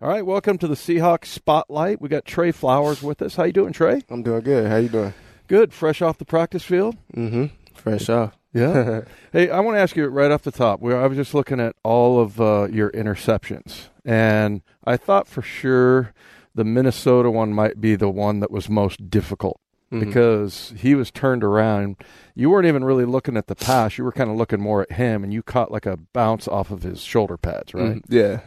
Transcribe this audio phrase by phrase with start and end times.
[0.00, 2.00] All right, welcome to the Seahawks Spotlight.
[2.00, 3.34] We got Tre Flowers with us.
[3.34, 4.02] How you doing, Trey?
[4.08, 4.70] I'm doing good.
[4.70, 5.12] How you doing?
[5.48, 5.72] Good.
[5.72, 6.96] Fresh off the practice field.
[7.16, 7.46] Mm-hmm.
[7.74, 8.38] Fresh off.
[8.52, 9.00] Yeah.
[9.32, 10.78] hey, I want to ask you right off the top.
[10.78, 15.42] Where I was just looking at all of uh, your interceptions, and I thought for
[15.42, 16.14] sure
[16.54, 19.60] the Minnesota one might be the one that was most difficult
[19.92, 20.00] Mhm.
[20.00, 21.96] because he was turned around.
[22.34, 24.92] You weren't even really looking at the pass; you were kind of looking more at
[24.92, 27.96] him, and you caught like a bounce off of his shoulder pads, right?
[27.96, 28.02] Mhm.
[28.08, 28.40] Yeah.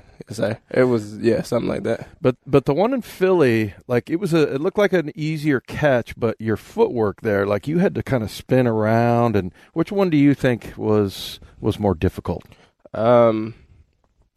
[0.70, 2.08] It was yeah, something like that.
[2.22, 5.60] But but the one in Philly, like it was a it looked like an easier
[5.60, 9.36] catch, but your footwork there, like you had to kind of spin around.
[9.36, 12.44] And which one do you think was was more difficult?
[12.94, 13.56] Um,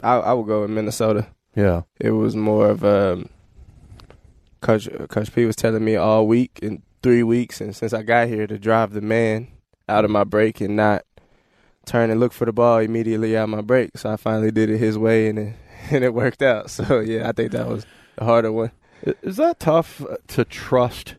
[0.02, 1.27] I I would go with Minnesota.
[1.55, 3.29] Yeah, It was more of um,
[4.60, 8.29] Coach Coach P was telling me all week in three weeks, and since I got
[8.29, 9.49] here to drive the man
[9.91, 11.05] out of my break and not
[11.85, 13.99] turn and look for the ball immediately out of my break.
[13.99, 15.57] So I finally did it his way, and it
[15.91, 16.71] and it worked out.
[16.71, 17.85] So yeah, I think that was
[18.17, 18.73] the harder one.
[19.23, 21.16] Is that tough to trust?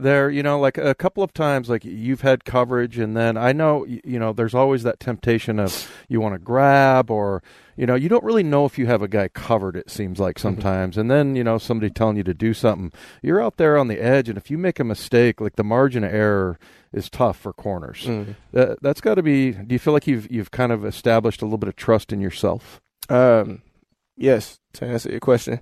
[0.00, 3.52] There, you know, like a couple of times, like you've had coverage, and then I
[3.52, 7.42] know, you know, there's always that temptation of you want to grab, or
[7.76, 9.74] you know, you don't really know if you have a guy covered.
[9.74, 13.42] It seems like sometimes, and then you know, somebody telling you to do something, you're
[13.42, 16.14] out there on the edge, and if you make a mistake, like the margin of
[16.14, 16.60] error
[16.92, 18.04] is tough for corners.
[18.04, 18.36] Mm.
[18.52, 19.50] That, that's got to be.
[19.50, 22.20] Do you feel like you've you've kind of established a little bit of trust in
[22.20, 22.80] yourself?
[23.08, 23.62] Um,
[24.16, 25.60] yes, to answer your question,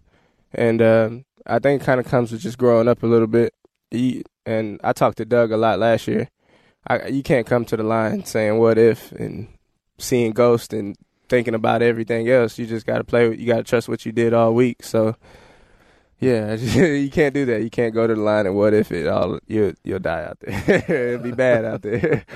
[0.52, 3.54] and um, I think it kind of comes with just growing up a little bit.
[3.90, 6.28] You, and I talked to Doug a lot last year.
[6.88, 9.48] I, you can't come to the line saying "what if" and
[9.98, 10.96] seeing ghosts and
[11.28, 12.58] thinking about everything else.
[12.58, 13.34] You just got to play.
[13.34, 14.82] You got to trust what you did all week.
[14.82, 15.16] So,
[16.20, 17.62] yeah, you can't do that.
[17.62, 19.38] You can't go to the line and "what if" it all.
[19.46, 20.84] You you'll die out there.
[21.12, 22.24] It'll be bad out there.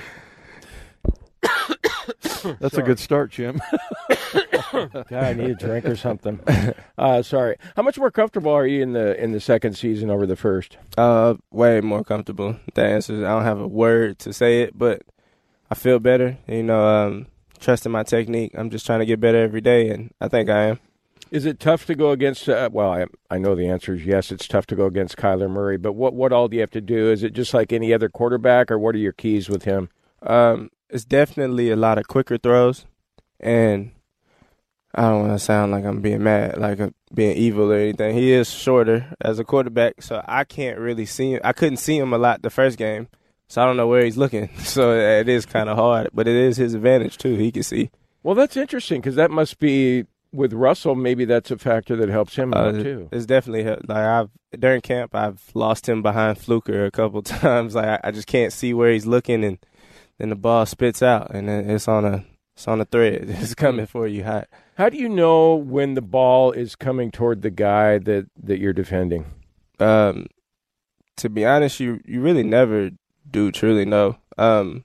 [2.60, 3.60] That's a good start, Jim.
[4.72, 6.40] God, I need a drink or something.
[6.98, 7.56] Uh, sorry.
[7.76, 10.76] How much more comfortable are you in the in the second season over the first?
[10.98, 12.56] Uh, way more comfortable.
[12.74, 15.00] The answer is I don't have a word to say it, but
[15.70, 16.36] I feel better.
[16.46, 17.26] You know, um,
[17.58, 18.52] trusting my technique.
[18.54, 20.80] I'm just trying to get better every day, and I think I am.
[21.30, 22.48] Is it tough to go against?
[22.48, 24.30] Uh, well, I, I know the answer is yes.
[24.30, 26.80] It's tough to go against Kyler Murray, but what what all do you have to
[26.82, 27.10] do?
[27.10, 29.88] Is it just like any other quarterback, or what are your keys with him?
[30.22, 32.86] Um, it's definitely a lot of quicker throws,
[33.38, 33.92] and
[34.94, 38.14] I don't want to sound like I'm being mad, like I'm being evil or anything.
[38.14, 41.40] He is shorter as a quarterback, so I can't really see him.
[41.44, 43.08] I couldn't see him a lot the first game,
[43.48, 44.50] so I don't know where he's looking.
[44.58, 47.36] So it is kind of hard, but it is his advantage too.
[47.36, 47.90] He can see.
[48.22, 50.94] Well, that's interesting because that must be with Russell.
[50.94, 53.08] Maybe that's a factor that helps him out Uh, too.
[53.12, 53.88] It's definitely helped.
[53.88, 57.74] like I've during camp I've lost him behind Fluker a couple times.
[57.76, 59.58] Like I, I just can't see where he's looking, and
[60.20, 63.24] then the ball spits out, and then it's on a it's on a thread.
[63.40, 64.48] It's coming for you hot.
[64.76, 68.74] How do you know when the ball is coming toward the guy that that you're
[68.74, 69.24] defending?
[69.78, 70.26] Um,
[71.16, 72.90] to be honest, you you really never
[73.30, 74.18] do truly know.
[74.36, 74.84] Um,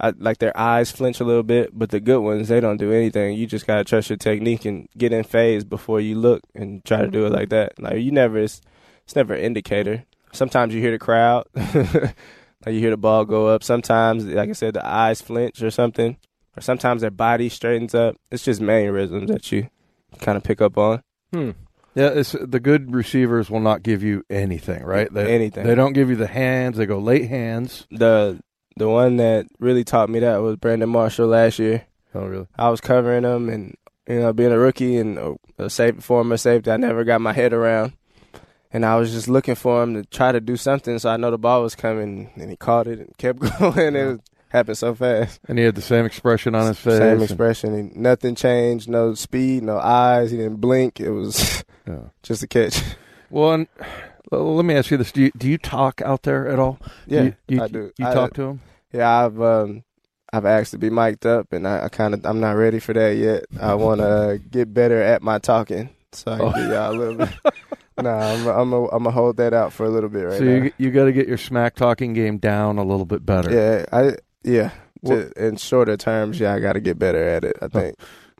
[0.00, 2.92] I like their eyes flinch a little bit, but the good ones they don't do
[2.92, 3.36] anything.
[3.36, 7.02] You just gotta trust your technique and get in phase before you look and try
[7.02, 7.78] to do it like that.
[7.78, 8.62] Like you never, it's,
[9.04, 10.04] it's never an indicator.
[10.32, 11.46] Sometimes you hear the crowd,
[12.66, 13.62] like you hear the ball go up.
[13.62, 16.16] Sometimes, like I said, the eyes flinch or something,
[16.56, 18.16] or sometimes their body straightens up.
[18.30, 19.68] It's just mannerisms that you
[20.20, 21.02] kind of pick up on.
[21.32, 21.50] Hmm.
[21.94, 25.12] Yeah, it's the good receivers will not give you anything, right?
[25.12, 25.64] They, Anything.
[25.64, 26.76] They don't give you the hands.
[26.76, 27.86] They go late hands.
[27.90, 28.40] The
[28.76, 31.86] the one that really taught me that was Brandon Marshall last year.
[32.12, 32.46] Oh, really?
[32.56, 33.76] I was covering him, and
[34.08, 37.32] you know, being a rookie and a, a safe former safety, I never got my
[37.32, 37.92] head around,
[38.74, 41.30] and I was just looking for him to try to do something, so I know
[41.30, 43.96] the ball was coming, and he caught it and kept going.
[43.96, 45.40] it happened so fast.
[45.48, 46.98] And he had the same expression on his face.
[46.98, 48.88] Same expression, and nothing changed.
[48.88, 50.30] No speed, no eyes.
[50.30, 51.00] He didn't blink.
[51.00, 51.98] It was Yeah.
[52.22, 52.82] just a catch.
[53.30, 53.66] Well, and,
[54.30, 56.78] well, let me ask you this: Do you, do you talk out there at all?
[57.06, 57.92] Yeah, you, you, I do.
[57.98, 58.60] You I- talk to him?
[58.92, 59.82] Yeah, I've um,
[60.32, 62.92] I've asked to be mic'd up, and I, I kind of I'm not ready for
[62.92, 63.44] that yet.
[63.60, 67.16] I want to get better at my talking, so I can give y'all a little
[67.16, 67.28] bit.
[67.98, 70.38] Nah, I'm I'm a, I'm gonna hold that out for a little bit right now.
[70.38, 70.64] so now.
[70.64, 73.50] you you got to get your smack talking game down a little bit better.
[73.52, 74.70] yeah, I yeah.
[75.02, 77.56] Well- To- in shorter terms, yeah, I got to get better at it.
[77.60, 77.96] I think.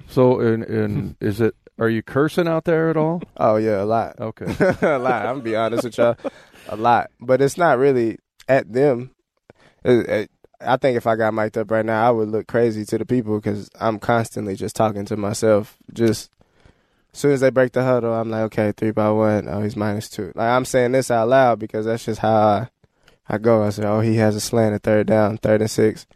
[0.08, 1.54] So, in, in is it?
[1.78, 3.20] Are you cursing out there at all?
[3.36, 4.18] Oh yeah, a lot.
[4.20, 4.46] Okay.
[4.82, 5.22] a lot.
[5.26, 6.16] I'm gonna be honest with y'all,
[6.68, 7.10] a lot.
[7.20, 8.18] But it's not really
[8.48, 9.10] at them.
[9.84, 10.30] It- it-
[10.60, 13.04] I think if I got mic'd up right now, I would look crazy to the
[13.04, 15.76] people because I'm constantly just talking to myself.
[15.92, 16.30] Just
[17.14, 19.48] as soon as they break the huddle, I'm like, okay, three by one.
[19.48, 20.32] Oh, he's minus two.
[20.34, 22.68] Like I'm saying this out loud because that's just how I,
[23.28, 23.62] I go.
[23.62, 26.06] I say, oh, he has a slant at third down, third and six.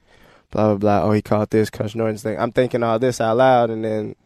[0.51, 1.09] Blah blah blah.
[1.09, 1.71] Oh, he caught this.
[1.71, 2.37] Coach Norton's thing.
[2.37, 4.17] I'm thinking all this out loud, and then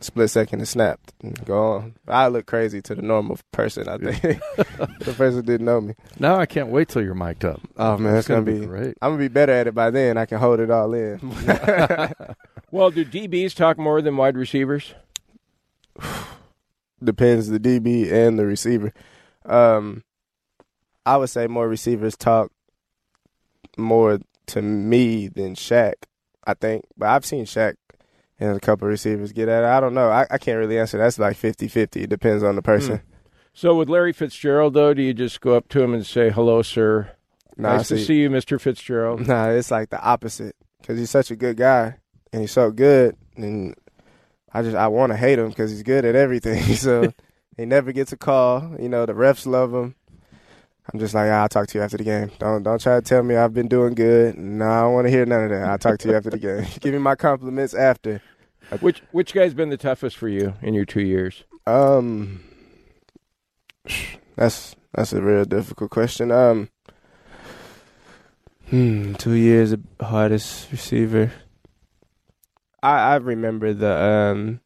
[0.00, 1.12] split second and snapped.
[1.22, 1.94] And go on.
[2.08, 3.86] I look crazy to the normal person.
[3.86, 4.22] I think
[5.00, 5.94] the person didn't know me.
[6.18, 7.60] Now I can't wait till you're mic'd up.
[7.76, 8.96] Oh man, it's, gonna, be great.
[9.02, 10.16] I'm gonna be better at it by then.
[10.16, 11.20] I can hold it all in.
[12.72, 14.94] Well, do DBs talk more than wide receivers?
[17.04, 18.92] Depends the DB and the receiver.
[19.44, 20.04] Um,
[21.04, 22.50] I would say more receivers talk
[23.76, 25.94] more to me than Shaq.
[26.44, 27.74] I think, but I've seen Shaq
[28.40, 29.66] and a couple of receivers get at it.
[29.66, 30.10] I don't know.
[30.10, 30.98] I, I can't really answer.
[30.98, 32.02] That's like 50-50.
[32.02, 33.00] It depends on the person.
[33.54, 36.62] So with Larry Fitzgerald, though, do you just go up to him and say, hello,
[36.62, 37.12] sir?
[37.56, 38.60] Nah, nice to see you, Mr.
[38.60, 39.26] Fitzgerald.
[39.28, 41.98] Nah, it's like the opposite because he's such a good guy
[42.32, 43.74] and he's so good, and
[44.54, 46.62] I just I want to hate him because he's good at everything.
[46.76, 47.12] so
[47.56, 48.76] he never gets a call.
[48.78, 49.94] You know, the refs love him.
[50.92, 52.32] I'm just like, I'll talk to you after the game.
[52.38, 54.36] Don't don't try to tell me I've been doing good.
[54.36, 55.68] No, I don't want to hear none of that.
[55.68, 56.66] I'll talk to you after the game.
[56.80, 58.20] Give me my compliments after.
[58.80, 61.44] Which which guy's been the toughest for you in your two years?
[61.66, 62.42] Um,
[64.36, 66.32] that's that's a real difficult question.
[66.32, 66.68] Um,
[68.68, 71.32] hmm, two years hardest receiver.
[72.82, 74.60] I I remember the um.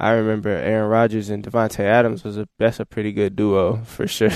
[0.00, 4.06] I remember Aaron Rodgers and Davante Adams was a that's a pretty good duo for
[4.06, 4.30] sure.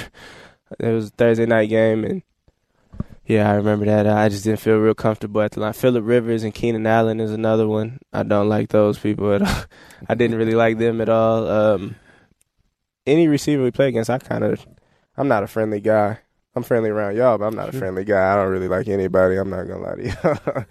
[0.78, 2.22] It was a Thursday night game and
[3.24, 4.06] yeah, I remember that.
[4.06, 5.72] I just didn't feel real comfortable at the line.
[5.72, 8.00] Philip Rivers and Keenan Allen is another one.
[8.12, 9.64] I don't like those people at all.
[10.08, 11.48] I didn't really like them at all.
[11.48, 11.94] Um,
[13.06, 14.66] any receiver we play against, I kind of,
[15.16, 16.18] I'm not a friendly guy.
[16.54, 18.32] I'm friendly around y'all, but I'm not a friendly guy.
[18.32, 19.36] I don't really like anybody.
[19.36, 20.04] I'm not gonna lie to
[20.56, 20.64] you.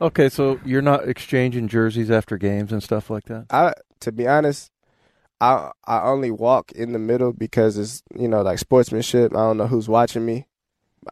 [0.00, 3.46] Okay, so you're not exchanging jerseys after games and stuff like that.
[3.50, 4.70] I, to be honest,
[5.40, 9.32] I I only walk in the middle because it's you know like sportsmanship.
[9.34, 10.46] I don't know who's watching me.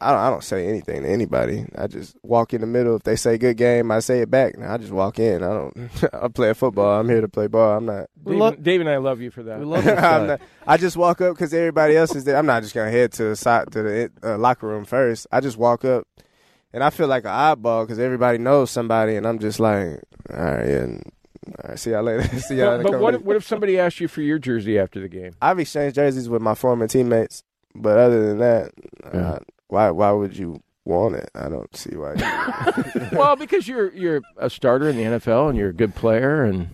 [0.00, 1.66] I don't, I don't say anything to anybody.
[1.78, 2.96] I just walk in the middle.
[2.96, 4.54] If they say good game, I say it back.
[4.54, 5.40] And I just walk in.
[5.44, 5.90] I don't.
[6.12, 6.98] I'm playing football.
[6.98, 7.76] I'm here to play ball.
[7.76, 8.10] I'm not.
[8.24, 9.60] We Dave, love- Dave and I love you for that.
[9.60, 12.36] We love I'm not I just walk up because everybody else is there.
[12.36, 15.28] I'm not just gonna head to the side to the uh, locker room first.
[15.30, 16.08] I just walk up,
[16.74, 20.00] and I feel like an oddball because everybody knows somebody, and I'm just like,
[20.30, 21.12] all right, yeah, and,
[21.46, 22.24] all right, see y'all later.
[22.40, 22.82] see y'all.
[22.82, 25.34] But, but what if, what if somebody asked you for your jersey after the game?
[25.40, 27.42] I've exchanged jerseys with my former teammates,
[27.74, 28.72] but other than that,
[29.14, 29.20] Yeah.
[29.20, 29.38] uh,
[29.68, 31.30] why why would you want it?
[31.34, 32.14] I don't see why.
[33.12, 36.68] Well, because you're you're a starter in the NFL and you're a good player, and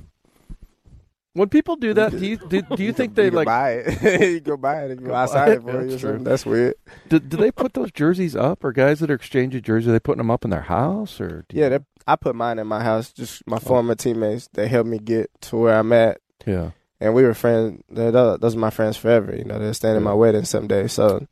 [1.32, 4.20] When people do that, do you do, do you think they you like buy it?
[4.20, 5.14] you go buy it you Go
[5.48, 5.58] it.
[5.58, 5.96] it for you.
[5.96, 6.24] That's.
[6.24, 6.74] That's weird.
[7.08, 10.00] do, do they put those jerseys up or guys that are exchanging jerseys are they
[10.00, 13.12] putting them up in their house or do Yeah, I put mine in my house.
[13.12, 13.60] Just my oh.
[13.60, 14.48] former teammates.
[14.52, 16.20] They helped me get to where I'm at.
[16.46, 17.82] yeah and we were friends.
[17.88, 19.34] Those are my friends forever.
[19.34, 20.86] You know, they'll stand at my wedding someday.
[20.86, 21.26] So,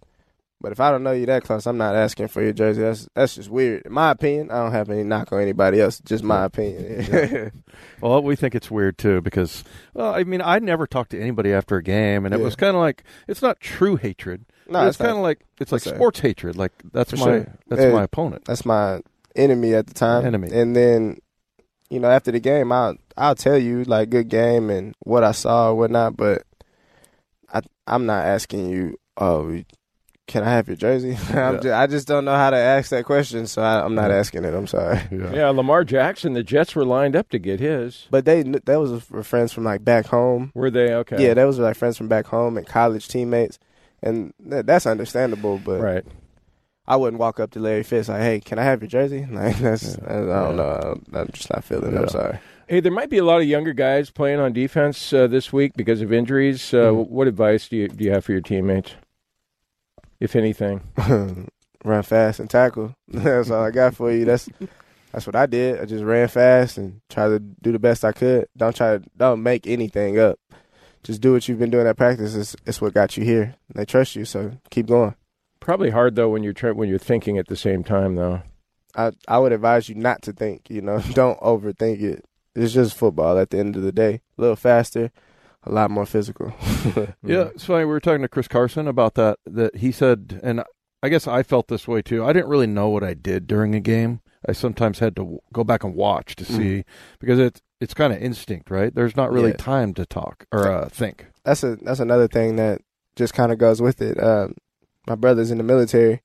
[0.61, 2.83] but if I don't know you that close, I'm not asking for your jersey.
[2.83, 3.83] That's that's just weird.
[3.87, 6.01] In my opinion, I don't have any knock on anybody else.
[6.01, 7.63] Just my opinion.
[8.01, 9.65] well we think it's weird too because
[9.95, 12.45] well I mean I never talked to anybody after a game and it Yeah.
[12.45, 15.73] was kind of like it's not true hatred no, it's it's kind of like it's
[15.73, 17.59] like sports hatred like that's For my sure.
[17.69, 17.93] that's Yeah.
[17.93, 19.01] my opponent That's my
[19.37, 20.27] enemy at the time.
[20.27, 20.51] Enemy.
[20.53, 21.19] And then,
[21.91, 25.31] you know, after the game, I'll I'll tell you like good game and what I
[25.33, 26.17] saw or whatnot.
[26.17, 26.43] But
[27.53, 28.97] I I'm not asking you.
[29.17, 29.63] Oh,
[30.29, 31.17] can I have your jersey?
[31.31, 31.61] I'm Yeah.
[31.61, 34.17] just, I just don't know how to ask that question, so I, I'm not Yeah.
[34.19, 34.55] asking it.
[34.55, 35.01] I'm sorry.
[35.11, 38.07] yeah, yeah, Lamar Jackson, the Jets were lined up to get his.
[38.11, 40.53] But they that was for friends from like back home.
[40.55, 41.21] Were they okay?
[41.27, 43.59] Yeah, that was like friends from back home and college teammates,
[44.03, 45.59] and that, that's understandable.
[45.59, 46.05] But right.
[46.87, 49.59] I wouldn't walk up to Larry Fitz like, "Hey, can I have your jersey?" Like
[49.59, 50.05] that's Yeah.
[50.09, 51.01] I, I don't know.
[51.13, 51.99] I'm just not feeling it.
[51.99, 52.39] I'm sorry.
[52.67, 55.73] Hey, there might be a lot of younger guys playing on defense uh, this week
[55.75, 56.73] because of injuries.
[56.75, 57.09] Uh, Mhm.
[57.09, 58.93] What advice do you do you have for your teammates,
[60.21, 60.83] if anything?
[61.85, 62.95] Run fast and tackle.
[63.09, 64.25] that's all I got for you.
[64.25, 64.49] That's
[65.13, 65.81] that's what I did.
[65.81, 68.49] I just ran fast and tried to do the best I could.
[68.57, 70.39] Don't try to don't make anything up.
[71.05, 72.35] Just do what you've been doing at practice.
[72.35, 73.55] It's, it's what got you here.
[73.75, 75.15] They trust you, so keep going.
[75.61, 78.43] Probably hard though when you're try- when you're thinking at the same time though.
[78.97, 80.69] I I would advise you not to think.
[80.69, 82.25] You know, don't overthink it.
[82.55, 83.39] It's just football.
[83.39, 85.13] At the end of the day, a little faster,
[85.65, 86.53] a lot more physical.
[87.23, 87.85] Yeah, it's funny.
[87.85, 89.39] We were talking to Chris Carson about that.
[89.47, 90.63] That he said, and
[91.03, 92.25] I guess I felt this way too.
[92.25, 94.21] I didn't really know what I did during a game.
[94.49, 96.85] I sometimes had to w- go back and watch to see
[97.19, 98.95] because it's it's kind of instinct, right?
[98.95, 99.57] There's not really Yeah.
[99.57, 101.27] time to talk or uh, think.
[101.45, 102.81] that's a that's another thing that
[103.17, 104.23] just kind of goes with it.
[104.23, 104.55] Um,
[105.09, 106.23] my brother's in the military,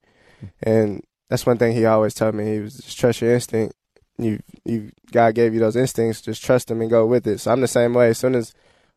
[0.62, 2.46] and that's one thing he always told me.
[2.54, 3.75] He was just trust your instinct.
[4.18, 6.22] You you God gave you those instincts.
[6.22, 7.40] Just trust them and go with it.
[7.40, 8.10] So I'm the same way.
[8.10, 8.54] As soon as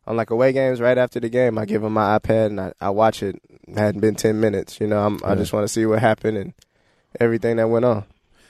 [0.07, 2.73] on like away games, right after the game, I give him my iPad and I,
[2.81, 3.39] I watch it.
[3.67, 4.79] It hadn't been ten minutes.
[4.79, 6.53] You know, I'm, I just want to see what happened and
[7.19, 8.05] everything that went on.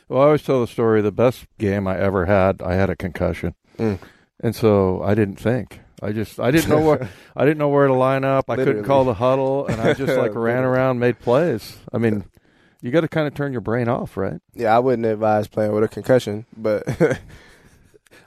[0.07, 1.01] Well, I always tell the story.
[1.01, 3.99] The best game I ever had, I had a concussion, Mm.
[4.39, 5.81] and so I didn't think.
[6.01, 8.49] I just I didn't know where I didn't know where to line up.
[8.49, 11.77] I couldn't call the huddle, and I just like ran around, made plays.
[11.91, 12.23] I mean,
[12.81, 14.39] you got to kind of turn your brain off, right?
[14.53, 16.83] Yeah, I wouldn't advise playing with a concussion, but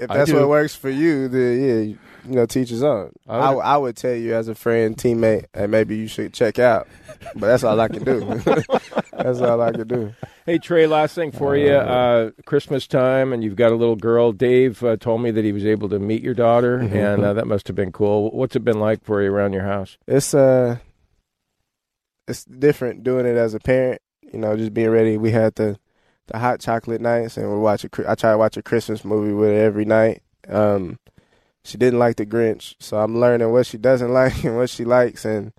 [0.00, 3.12] if that's what works for you, then yeah, you, you know, teach his own.
[3.28, 6.58] I I, would- would tell you as a friend, teammate, hey, maybe you should check
[6.58, 6.88] out.
[7.34, 8.20] But that's all I can do.
[9.12, 10.14] that's all I can do.
[10.46, 11.70] Hey Tre, last thing for you.
[11.72, 14.32] Uh, Christmas time, and you've got a little girl.
[14.32, 16.96] Dave uh, told me that he was able to meet your daughter, Mm-hmm.
[16.96, 18.30] and uh, that must have been cool.
[18.30, 19.96] What's it been like for you around your house?
[20.08, 20.78] It's uh,
[22.26, 24.00] it's different doing it as a parent.
[24.32, 25.16] You know, just being ready.
[25.16, 25.78] We had the
[26.30, 27.90] the hot chocolate nights, and we watch a.
[28.08, 30.22] I try to watch a Christmas movie with her every night.
[30.48, 30.98] Um,
[31.64, 34.84] she didn't like the Grinch, so I'm learning what she doesn't like and what she
[34.84, 35.52] likes, and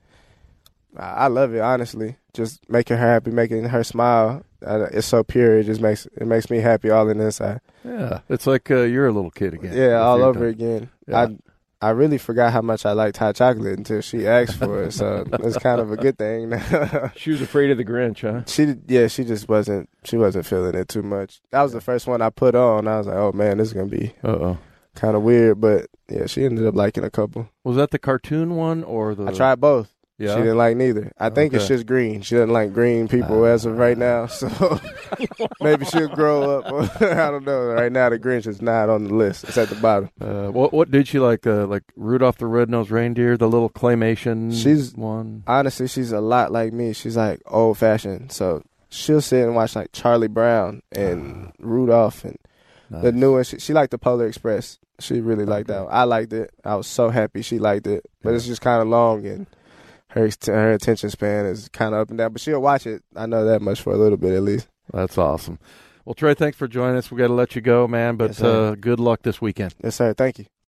[0.98, 2.18] I, I love it honestly.
[2.34, 4.44] Just making her happy, making her smile.
[4.66, 5.60] Uh, it's so pure.
[5.60, 7.60] It just makes it makes me happy all in the inside.
[7.84, 9.75] Yeah, it's like uh, you're a little kid again.
[9.75, 10.48] Yeah, all over daughter.
[10.48, 10.90] again.
[11.08, 11.22] Yeah.
[11.22, 11.38] I
[11.81, 14.91] I really forgot how much I liked hot chocolate until she asked for it.
[14.91, 16.51] So it's kind of a good thing.
[17.15, 18.43] She was afraid of the Grinch, huh?
[18.45, 21.41] she yeah, she just wasn't she wasn't feeling it too much.
[21.51, 22.88] That was the first one I put on.
[22.88, 24.57] I was like, oh man, this is gonna be Uh oh.
[24.95, 25.59] kind of weird.
[25.59, 27.50] But yeah, she ended up liking a couple.
[27.63, 29.25] Was that the cartoon one or the?
[29.27, 29.89] I tried both.
[30.22, 30.36] Yeah.
[30.36, 31.12] She didn't like neither.
[31.20, 32.22] I think it's just green.
[32.22, 34.28] She doesn't like green people as of right now.
[34.28, 34.48] So
[35.62, 37.01] maybe she'll grow up.
[37.01, 37.66] I don't know.
[37.66, 39.44] Right now, the Grinch is not on the list.
[39.46, 40.10] It's at the bottom.
[40.20, 41.46] Uh, what what did she like?
[41.48, 44.54] Uh, like Rudolph the Red-Nosed Reindeer, the little claymation.
[44.54, 45.44] She's- one.
[45.48, 46.94] honestly, she's a lot like me.
[46.94, 48.32] She's like old fashioned.
[48.32, 52.38] So she'll sit and watch like Charlie Brown and Rudolph and
[52.90, 53.13] the Nice.
[53.13, 53.44] new one.
[53.44, 54.78] She, she liked the Polar Express.
[55.00, 55.86] She really liked that.
[55.86, 55.94] One.
[55.94, 56.51] I liked it.
[56.63, 58.06] I was so happy she liked it.
[58.22, 59.48] But it's just kind of long and
[60.12, 62.32] her her attention span is kind of up and down.
[62.34, 63.03] But she'll watch it.
[63.15, 64.68] I know that much for a little bit at least.
[64.94, 65.60] That's awesome.
[66.06, 67.12] Well, Tre, thanks for joining us.
[67.12, 68.15] We got to let you go, man.
[68.18, 69.75] But Yes, uh, good luck this weekend.
[69.84, 70.13] Yes, sir.
[70.13, 70.46] Thank you.